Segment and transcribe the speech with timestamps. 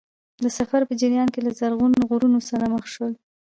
[0.43, 3.13] د سفر په جریان کې له زرغون غرونو سره مخ شول.